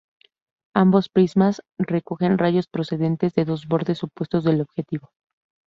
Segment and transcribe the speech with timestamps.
[0.75, 5.11] Ambos prismas recogen rayos procedentes de dos bordes opuestos del objetivo.